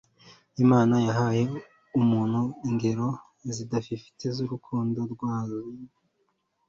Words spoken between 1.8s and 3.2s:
umuntu ingero